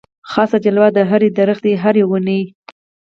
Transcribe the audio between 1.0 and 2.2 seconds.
هري درختي هري